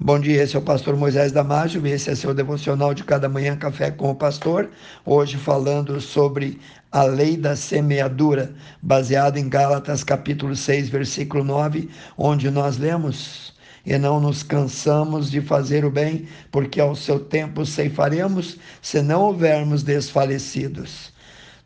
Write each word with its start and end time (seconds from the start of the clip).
Bom 0.00 0.20
dia, 0.20 0.44
esse 0.44 0.54
é 0.54 0.58
o 0.60 0.62
pastor 0.62 0.96
Moisés 0.96 1.32
Damásio, 1.32 1.84
esse 1.84 2.08
é 2.08 2.14
seu 2.14 2.32
devocional 2.32 2.94
de 2.94 3.02
cada 3.02 3.28
manhã, 3.28 3.56
Café 3.56 3.90
com 3.90 4.12
o 4.12 4.14
Pastor. 4.14 4.70
Hoje 5.04 5.36
falando 5.36 6.00
sobre 6.00 6.60
a 6.92 7.02
lei 7.02 7.36
da 7.36 7.56
semeadura, 7.56 8.54
baseado 8.80 9.38
em 9.38 9.48
Gálatas 9.48 10.04
capítulo 10.04 10.54
6, 10.54 10.88
versículo 10.88 11.42
9, 11.42 11.90
onde 12.16 12.48
nós 12.48 12.78
lemos: 12.78 13.52
E 13.84 13.98
não 13.98 14.20
nos 14.20 14.44
cansamos 14.44 15.32
de 15.32 15.40
fazer 15.40 15.84
o 15.84 15.90
bem, 15.90 16.28
porque 16.52 16.80
ao 16.80 16.94
seu 16.94 17.18
tempo 17.18 17.66
ceifaremos, 17.66 18.56
se 18.80 19.02
não 19.02 19.22
houvermos 19.22 19.82
desfalecidos. 19.82 21.12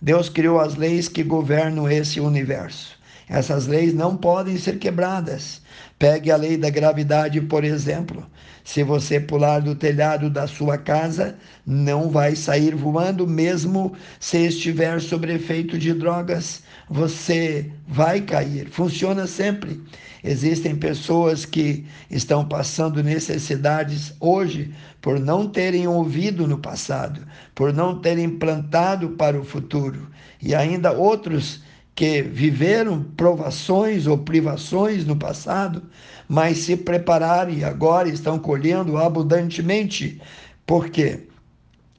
Deus 0.00 0.30
criou 0.30 0.58
as 0.58 0.74
leis 0.74 1.06
que 1.06 1.22
governam 1.22 1.86
esse 1.86 2.18
universo. 2.18 3.01
Essas 3.28 3.66
leis 3.66 3.94
não 3.94 4.16
podem 4.16 4.56
ser 4.56 4.78
quebradas. 4.78 5.62
Pegue 5.98 6.30
a 6.30 6.36
lei 6.36 6.56
da 6.56 6.70
gravidade, 6.70 7.40
por 7.40 7.64
exemplo. 7.64 8.26
Se 8.64 8.82
você 8.82 9.18
pular 9.18 9.60
do 9.60 9.74
telhado 9.74 10.30
da 10.30 10.46
sua 10.46 10.78
casa, 10.78 11.36
não 11.66 12.08
vai 12.08 12.36
sair 12.36 12.74
voando, 12.74 13.26
mesmo 13.26 13.92
se 14.20 14.46
estiver 14.46 15.00
sob 15.00 15.32
efeito 15.32 15.78
de 15.78 15.92
drogas. 15.92 16.62
Você 16.88 17.70
vai 17.88 18.20
cair. 18.20 18.68
Funciona 18.70 19.26
sempre. 19.26 19.80
Existem 20.24 20.76
pessoas 20.76 21.44
que 21.44 21.84
estão 22.08 22.46
passando 22.46 23.02
necessidades 23.02 24.14
hoje 24.20 24.72
por 25.00 25.18
não 25.18 25.48
terem 25.48 25.88
ouvido 25.88 26.46
no 26.46 26.58
passado, 26.58 27.26
por 27.54 27.72
não 27.72 27.98
terem 28.00 28.30
plantado 28.30 29.10
para 29.10 29.38
o 29.38 29.44
futuro. 29.44 30.08
E 30.40 30.54
ainda 30.54 30.92
outros 30.92 31.62
que 31.94 32.22
viveram 32.22 33.02
provações 33.16 34.06
ou 34.06 34.18
privações 34.18 35.04
no 35.04 35.16
passado, 35.16 35.82
mas 36.28 36.58
se 36.58 36.76
prepararam 36.76 37.52
e 37.52 37.64
agora 37.64 38.08
estão 38.08 38.38
colhendo 38.38 38.96
abundantemente. 38.96 40.20
Por 40.66 40.88
quê? 40.88 41.26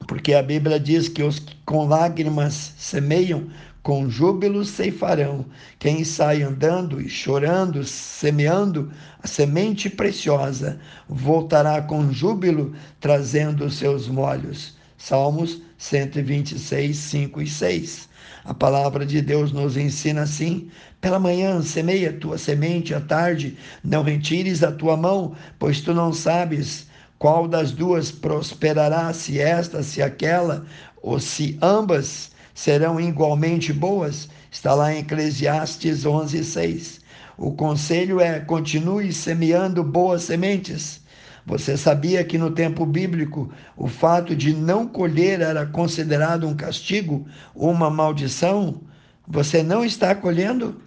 Porque 0.07 0.33
a 0.33 0.43
Bíblia 0.43 0.79
diz 0.79 1.07
que 1.07 1.23
os 1.23 1.39
que 1.39 1.55
com 1.65 1.85
lágrimas 1.85 2.73
semeiam, 2.77 3.47
com 3.81 4.09
júbilo 4.09 4.63
ceifarão. 4.63 5.45
Quem 5.77 6.03
sai 6.03 6.41
andando 6.41 7.01
e 7.01 7.09
chorando, 7.09 7.83
semeando 7.83 8.91
a 9.21 9.27
semente 9.27 9.89
preciosa, 9.89 10.79
voltará 11.07 11.81
com 11.81 12.11
júbilo, 12.11 12.73
trazendo 12.99 13.69
seus 13.69 14.07
molhos. 14.07 14.75
Salmos 14.97 15.61
126, 15.83 16.95
5 16.95 17.41
e 17.41 17.47
6. 17.47 18.07
A 18.45 18.53
palavra 18.53 19.05
de 19.05 19.21
Deus 19.21 19.51
nos 19.51 19.75
ensina 19.75 20.21
assim: 20.21 20.69
pela 21.01 21.19
manhã 21.19 21.61
semeia 21.61 22.13
tua 22.13 22.37
semente, 22.37 22.93
à 22.93 23.01
tarde 23.01 23.57
não 23.83 24.01
retires 24.01 24.63
a 24.63 24.71
tua 24.71 24.95
mão, 24.95 25.35
pois 25.59 25.81
tu 25.81 25.93
não 25.93 26.13
sabes 26.13 26.87
qual 27.19 27.49
das 27.49 27.71
duas 27.73 28.11
prosperará, 28.11 29.11
se 29.13 29.41
esta, 29.41 29.83
se 29.83 30.01
aquela, 30.01 30.65
ou 31.01 31.19
se 31.19 31.57
ambas 31.61 32.31
serão 32.53 32.97
igualmente 32.97 33.73
boas. 33.73 34.29
Está 34.49 34.73
lá 34.73 34.93
em 34.93 34.99
Eclesiastes 34.99 36.05
11, 36.05 36.45
6. 36.45 37.01
O 37.37 37.51
conselho 37.51 38.21
é: 38.21 38.39
continue 38.39 39.11
semeando 39.11 39.83
boas 39.83 40.23
sementes 40.23 41.02
você 41.45 41.75
sabia 41.75 42.23
que 42.23 42.37
no 42.37 42.51
tempo 42.51 42.85
bíblico 42.85 43.51
o 43.75 43.87
fato 43.87 44.35
de 44.35 44.53
não 44.53 44.87
colher 44.87 45.41
era 45.41 45.65
considerado 45.65 46.47
um 46.47 46.55
castigo, 46.55 47.27
uma 47.53 47.89
maldição? 47.89 48.81
Você 49.27 49.61
não 49.61 49.83
está 49.83 50.15
colhendo? 50.15 50.81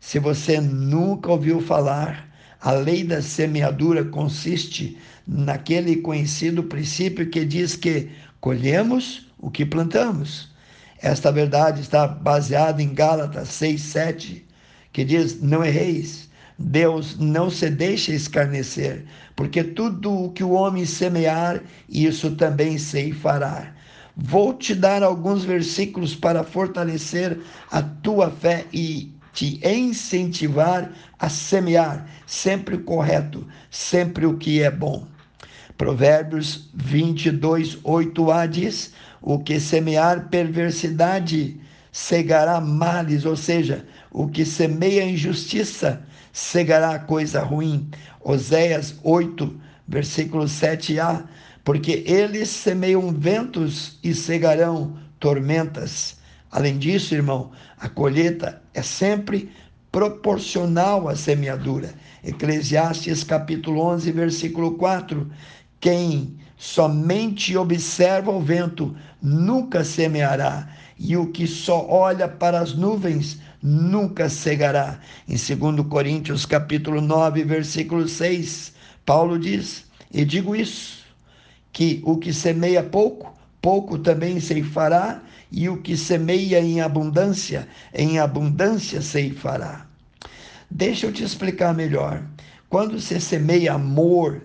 Se 0.00 0.18
você 0.18 0.60
nunca 0.60 1.30
ouviu 1.30 1.60
falar, 1.60 2.28
a 2.60 2.72
lei 2.72 3.04
da 3.04 3.22
semeadura 3.22 4.04
consiste 4.04 4.98
naquele 5.26 5.96
conhecido 5.96 6.64
princípio 6.64 7.28
que 7.30 7.44
diz 7.44 7.76
que 7.76 8.10
colhemos 8.40 9.28
o 9.38 9.50
que 9.50 9.64
plantamos. 9.64 10.50
Esta 11.00 11.30
verdade 11.30 11.80
está 11.80 12.06
baseada 12.06 12.82
em 12.82 12.92
Gálatas 12.92 13.48
6:7, 13.48 14.44
que 14.92 15.04
diz: 15.04 15.40
"Não 15.40 15.64
erreis, 15.64 16.28
Deus 16.62 17.18
não 17.18 17.50
se 17.50 17.68
deixa 17.68 18.12
escarnecer, 18.12 19.04
porque 19.34 19.64
tudo 19.64 20.26
o 20.26 20.32
que 20.32 20.44
o 20.44 20.52
homem 20.52 20.86
semear, 20.86 21.60
isso 21.88 22.36
também 22.36 22.78
se 22.78 23.12
fará. 23.12 23.74
Vou 24.16 24.54
te 24.54 24.74
dar 24.74 25.02
alguns 25.02 25.44
versículos 25.44 26.14
para 26.14 26.44
fortalecer 26.44 27.38
a 27.70 27.82
tua 27.82 28.30
fé 28.30 28.64
e 28.72 29.12
te 29.32 29.60
incentivar 29.66 30.92
a 31.18 31.28
semear 31.28 32.06
sempre 32.26 32.76
o 32.76 32.84
correto, 32.84 33.46
sempre 33.70 34.24
o 34.24 34.36
que 34.36 34.62
é 34.62 34.70
bom. 34.70 35.06
Provérbios 35.76 36.70
22, 36.74 37.76
8a 37.78 38.46
diz: 38.46 38.92
O 39.20 39.38
que 39.40 39.58
semear 39.58 40.28
perversidade, 40.28 41.58
cegará 41.90 42.60
males, 42.60 43.24
ou 43.24 43.36
seja, 43.36 43.84
o 44.12 44.28
que 44.28 44.44
semeia 44.44 45.04
injustiça, 45.04 46.04
cegará 46.32 46.98
coisa 46.98 47.42
ruim. 47.42 47.90
Oséias 48.20 48.94
8, 49.02 49.60
versículo 49.88 50.44
7a, 50.44 51.24
porque 51.64 52.04
eles 52.06 52.48
semeiam 52.50 53.12
ventos 53.12 53.98
e 54.02 54.14
cegarão 54.14 54.96
tormentas. 55.18 56.18
Além 56.50 56.78
disso, 56.78 57.14
irmão, 57.14 57.50
a 57.78 57.88
colheita 57.88 58.62
é 58.74 58.82
sempre 58.82 59.50
proporcional 59.90 61.08
à 61.08 61.16
semeadura. 61.16 61.94
Eclesiastes 62.22 63.24
capítulo 63.24 63.80
11, 63.80 64.12
versículo 64.12 64.72
4. 64.72 65.30
Quem 65.80 66.36
somente 66.56 67.56
observa 67.56 68.30
o 68.30 68.40
vento 68.40 68.94
nunca 69.20 69.82
semeará, 69.82 70.68
e 71.04 71.16
o 71.16 71.26
que 71.26 71.48
só 71.48 71.84
olha 71.88 72.28
para 72.28 72.60
as 72.60 72.74
nuvens 72.74 73.40
nunca 73.60 74.28
cegará. 74.28 75.00
Em 75.28 75.34
2 75.34 75.84
Coríntios 75.88 76.46
capítulo 76.46 77.00
9, 77.00 77.42
versículo 77.42 78.06
6, 78.06 78.72
Paulo 79.04 79.36
diz: 79.36 79.84
"E 80.12 80.24
digo 80.24 80.54
isso, 80.54 81.02
que 81.72 82.00
o 82.04 82.16
que 82.18 82.32
semeia 82.32 82.84
pouco, 82.84 83.36
pouco 83.60 83.98
também 83.98 84.38
ceifará, 84.38 85.20
e 85.50 85.68
o 85.68 85.78
que 85.78 85.96
semeia 85.96 86.60
em 86.60 86.80
abundância, 86.80 87.66
em 87.92 88.20
abundância 88.20 89.02
ceifará." 89.02 89.86
Deixa 90.70 91.06
eu 91.06 91.12
te 91.12 91.24
explicar 91.24 91.74
melhor. 91.74 92.22
Quando 92.68 93.00
se 93.00 93.20
semeia 93.20 93.74
amor, 93.74 94.40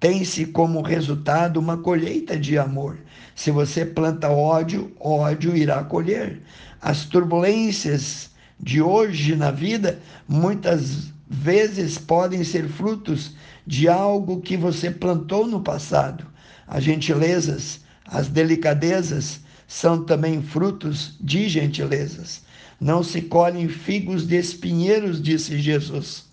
tem-se 0.00 0.46
como 0.46 0.80
resultado 0.80 1.58
uma 1.58 1.76
colheita 1.76 2.38
de 2.38 2.56
amor. 2.56 2.98
Se 3.34 3.50
você 3.50 3.84
planta 3.84 4.30
ódio, 4.30 4.92
ódio 5.00 5.56
irá 5.56 5.82
colher. 5.82 6.40
As 6.80 7.04
turbulências 7.04 8.30
de 8.60 8.80
hoje 8.80 9.34
na 9.34 9.50
vida 9.50 9.98
muitas 10.28 11.12
vezes 11.28 11.98
podem 11.98 12.44
ser 12.44 12.68
frutos 12.68 13.34
de 13.66 13.88
algo 13.88 14.40
que 14.40 14.56
você 14.56 14.90
plantou 14.90 15.46
no 15.46 15.60
passado. 15.60 16.26
As 16.66 16.84
gentilezas, 16.84 17.80
as 18.06 18.28
delicadezas 18.28 19.40
são 19.66 20.04
também 20.04 20.40
frutos 20.40 21.16
de 21.20 21.48
gentilezas. 21.48 22.42
Não 22.80 23.02
se 23.02 23.22
colhem 23.22 23.68
figos 23.68 24.26
de 24.26 24.36
espinheiros, 24.36 25.20
disse 25.20 25.58
Jesus. 25.58 26.26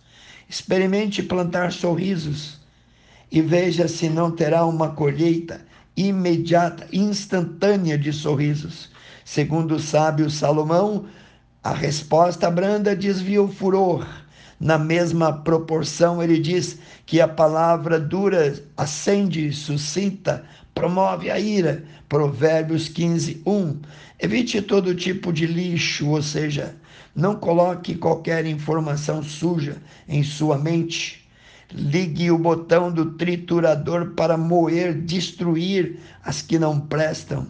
Experimente 0.48 1.24
plantar 1.24 1.72
sorrisos 1.72 2.60
e 3.36 3.42
veja 3.42 3.86
se 3.86 4.08
não 4.08 4.32
terá 4.32 4.66
uma 4.66 4.92
colheita 4.92 5.60
imediata, 5.98 6.88
instantânea 6.94 7.98
de 7.98 8.14
sorrisos. 8.14 8.90
Segundo 9.26 9.76
o 9.76 9.80
sábio 9.80 10.30
Salomão, 10.30 11.04
a 11.62 11.74
resposta 11.74 12.50
branda 12.50 12.96
desvia 12.96 13.44
o 13.44 13.52
furor. 13.52 14.08
Na 14.58 14.78
mesma 14.78 15.34
proporção, 15.34 16.24
ele 16.24 16.40
diz 16.40 16.80
que 17.06 17.20
a 17.20 17.28
palavra 17.28 18.00
dura 18.00 18.58
acende, 18.78 19.52
suscita, 19.52 20.46
promove 20.74 21.30
a 21.30 21.38
ira. 21.38 21.84
Provérbios 22.08 22.88
15, 22.88 23.42
1. 23.46 23.82
Evite 24.18 24.62
todo 24.62 24.96
tipo 24.96 25.34
de 25.34 25.46
lixo, 25.46 26.08
ou 26.08 26.22
seja, 26.22 26.74
não 27.14 27.36
coloque 27.36 27.96
qualquer 27.96 28.46
informação 28.46 29.22
suja 29.22 29.76
em 30.08 30.24
sua 30.24 30.58
mente. 30.58 31.25
Ligue 31.72 32.32
o 32.32 32.38
botão 32.38 32.92
do 32.92 33.12
triturador 33.14 34.12
para 34.12 34.38
moer, 34.38 34.94
destruir 34.94 36.00
as 36.24 36.42
que 36.42 36.60
não 36.60 36.80
prestam. 36.80 37.48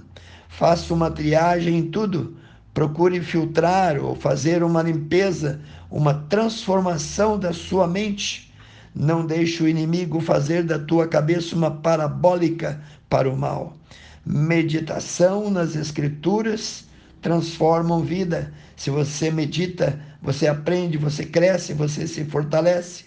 Faça 0.47 0.93
uma 0.93 1.11
triagem 1.11 1.77
em 1.77 1.91
tudo 1.91 2.37
Procure 2.75 3.21
filtrar 3.21 3.97
ou 4.03 4.17
fazer 4.17 4.61
uma 4.61 4.81
limpeza, 4.81 5.61
uma 5.89 6.13
transformação 6.13 7.39
da 7.39 7.53
sua 7.53 7.87
mente. 7.87 8.53
Não 8.93 9.25
deixe 9.25 9.63
o 9.63 9.67
inimigo 9.67 10.19
fazer 10.19 10.61
da 10.61 10.77
tua 10.77 11.07
cabeça 11.07 11.55
uma 11.55 11.71
parabólica 11.71 12.81
para 13.09 13.29
o 13.29 13.37
mal. 13.37 13.77
Meditação 14.25 15.49
nas 15.49 15.73
Escrituras 15.73 16.83
transformam 17.21 18.03
vida. 18.03 18.53
Se 18.75 18.89
você 18.89 19.31
medita, 19.31 19.97
você 20.21 20.45
aprende, 20.45 20.97
você 20.97 21.25
cresce, 21.25 21.73
você 21.73 22.05
se 22.05 22.25
fortalece. 22.25 23.05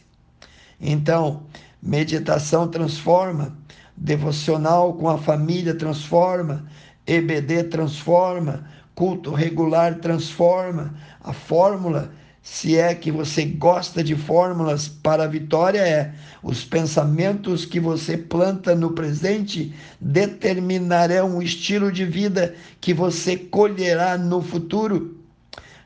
Então, 0.80 1.42
Meditação 1.80 2.66
transforma, 2.66 3.56
devocional 3.96 4.94
com 4.94 5.08
a 5.08 5.16
família 5.16 5.74
transforma, 5.74 6.66
EBD 7.06 7.64
transforma, 7.64 8.68
culto 8.96 9.32
regular 9.32 10.00
transforma. 10.00 10.92
A 11.20 11.32
fórmula, 11.32 12.10
se 12.42 12.76
é 12.76 12.96
que 12.96 13.12
você 13.12 13.44
gosta 13.44 14.02
de 14.02 14.16
fórmulas 14.16 14.88
para 14.88 15.22
a 15.22 15.28
vitória, 15.28 15.86
é 15.86 16.12
os 16.42 16.64
pensamentos 16.64 17.64
que 17.64 17.78
você 17.78 18.18
planta 18.18 18.74
no 18.74 18.90
presente 18.90 19.72
determinarão 20.00 21.38
o 21.38 21.42
estilo 21.42 21.92
de 21.92 22.04
vida 22.04 22.56
que 22.80 22.92
você 22.92 23.36
colherá 23.36 24.18
no 24.18 24.42
futuro. 24.42 25.16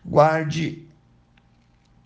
Guarde 0.03 0.89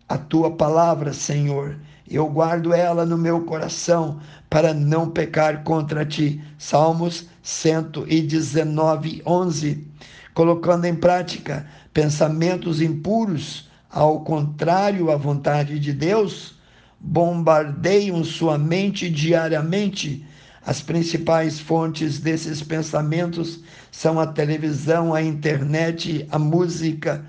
a 0.08 0.18
tua 0.18 0.50
palavra, 0.50 1.12
Senhor. 1.12 1.78
Eu 2.08 2.28
guardo 2.28 2.72
ela 2.72 3.04
no 3.04 3.18
meu 3.18 3.40
coração 3.42 4.20
para 4.48 4.72
não 4.72 5.10
pecar 5.10 5.64
contra 5.64 6.04
ti. 6.04 6.40
Salmos 6.56 7.26
119, 7.42 9.22
11. 9.26 9.86
Colocando 10.32 10.84
em 10.84 10.94
prática 10.94 11.66
pensamentos 11.92 12.80
impuros, 12.80 13.68
ao 13.90 14.20
contrário 14.20 15.10
à 15.10 15.16
vontade 15.16 15.78
de 15.80 15.92
Deus, 15.92 16.54
bombardeiam 17.00 18.22
sua 18.22 18.56
mente 18.56 19.10
diariamente. 19.10 20.24
As 20.64 20.82
principais 20.82 21.58
fontes 21.58 22.18
desses 22.18 22.62
pensamentos 22.62 23.60
são 23.90 24.20
a 24.20 24.26
televisão, 24.26 25.14
a 25.14 25.22
internet, 25.22 26.26
a 26.30 26.38
música, 26.38 27.24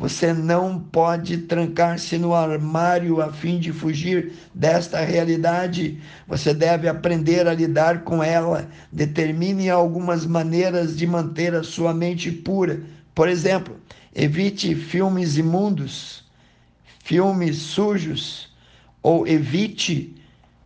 você 0.00 0.32
não 0.32 0.80
pode 0.80 1.36
trancar-se 1.36 2.16
no 2.16 2.34
armário 2.34 3.20
a 3.20 3.30
fim 3.30 3.58
de 3.58 3.70
fugir 3.70 4.32
desta 4.54 4.98
realidade. 5.00 6.00
Você 6.26 6.54
deve 6.54 6.88
aprender 6.88 7.46
a 7.46 7.52
lidar 7.52 8.02
com 8.02 8.24
ela. 8.24 8.66
Determine 8.90 9.68
algumas 9.68 10.24
maneiras 10.24 10.96
de 10.96 11.06
manter 11.06 11.54
a 11.54 11.62
sua 11.62 11.92
mente 11.92 12.32
pura. 12.32 12.80
Por 13.14 13.28
exemplo, 13.28 13.78
evite 14.14 14.74
filmes 14.74 15.36
imundos, 15.36 16.24
filmes 17.04 17.58
sujos, 17.58 18.48
ou 19.02 19.28
evite 19.28 20.16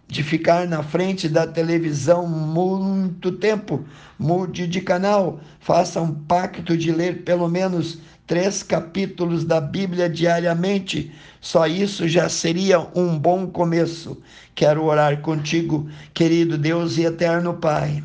de 0.07 0.23
ficar 0.23 0.69
na 0.69 0.81
frente 0.81 1.29
da 1.29 1.45
televisão 1.45 2.29
muito 2.29 3.33
tempo. 3.33 3.85
Mude 4.17 4.69
de 4.69 4.81
canal, 4.81 5.41
faça 5.59 6.01
um 6.01 6.15
pacto 6.15 6.77
de 6.77 6.93
ler 6.93 7.25
pelo 7.25 7.49
menos 7.49 7.99
três 8.27 8.63
capítulos 8.63 9.45
da 9.45 9.61
Bíblia 9.61 10.09
diariamente. 10.09 11.13
Só 11.41 11.67
isso 11.67 12.09
já 12.09 12.29
seria 12.29 12.81
um 12.95 13.19
bom 13.19 13.47
começo. 13.47 14.21
Quero 14.55 14.85
orar 14.85 15.21
contigo, 15.21 15.89
querido 16.13 16.57
Deus 16.57 16.97
e 16.97 17.05
eterno 17.05 17.55
Pai. 17.55 18.03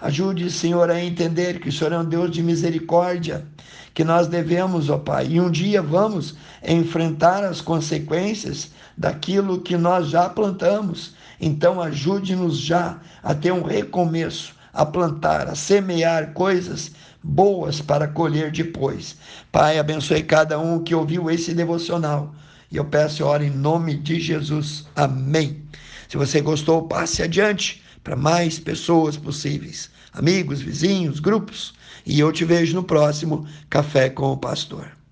Ajude, 0.00 0.50
Senhor, 0.50 0.90
a 0.90 1.02
entender 1.02 1.60
que 1.60 1.70
o 1.70 1.72
Senhor 1.72 1.92
é 1.92 1.98
um 1.98 2.04
Deus 2.04 2.30
de 2.30 2.42
misericórdia, 2.42 3.46
que 3.94 4.04
nós 4.04 4.26
devemos, 4.26 4.90
ó 4.90 4.98
Pai, 4.98 5.28
e 5.30 5.40
um 5.40 5.50
dia 5.50 5.80
vamos 5.80 6.34
enfrentar 6.62 7.42
as 7.42 7.62
consequências 7.62 8.70
daquilo 8.98 9.62
que 9.62 9.76
nós 9.78 10.08
já 10.08 10.28
plantamos. 10.28 11.14
Então, 11.40 11.80
ajude-nos 11.80 12.58
já 12.58 12.98
a 13.22 13.34
ter 13.34 13.52
um 13.52 13.62
recomeço, 13.62 14.54
a 14.74 14.84
plantar, 14.84 15.48
a 15.48 15.54
semear 15.54 16.32
coisas 16.32 16.90
boas 17.22 17.80
para 17.80 18.08
colher 18.08 18.50
depois. 18.50 19.16
Pai, 19.50 19.78
abençoe 19.78 20.22
cada 20.22 20.58
um 20.58 20.82
que 20.82 20.94
ouviu 20.94 21.30
esse 21.30 21.54
devocional. 21.54 22.34
E 22.70 22.76
eu 22.76 22.84
peço 22.84 23.24
oro 23.24 23.44
em 23.44 23.50
nome 23.50 23.94
de 23.94 24.18
Jesus. 24.18 24.84
Amém. 24.96 25.62
Se 26.08 26.16
você 26.16 26.40
gostou, 26.40 26.88
passe 26.88 27.22
adiante 27.22 27.82
para 28.02 28.16
mais 28.16 28.58
pessoas 28.58 29.16
possíveis, 29.16 29.90
amigos, 30.12 30.60
vizinhos, 30.60 31.20
grupos. 31.20 31.72
E 32.04 32.20
eu 32.20 32.30
te 32.32 32.44
vejo 32.44 32.74
no 32.74 32.84
próximo 32.84 33.46
Café 33.70 34.10
com 34.10 34.32
o 34.32 34.36
Pastor. 34.36 35.03